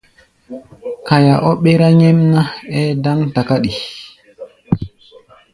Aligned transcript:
Kaya 1.07 1.35
ɔ́ 1.47 1.53
ɓérá 1.63 1.87
nyɛ́mná, 1.99 2.41
ɛ́ɛ́ 2.77 2.95
dáŋ 3.03 3.19
takáɗi. 3.33 3.71